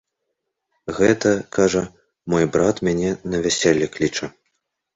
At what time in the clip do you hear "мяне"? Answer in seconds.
2.89-3.11